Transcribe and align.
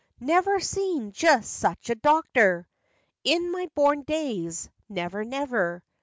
"Never 0.19 0.59
seen 0.59 1.11
jess 1.11 1.47
such 1.47 1.91
a 1.91 1.93
doctor! 1.93 2.67
In 3.23 3.51
my 3.51 3.69
born 3.75 4.01
days; 4.01 4.67
never, 4.89 5.23
never!" 5.23 5.83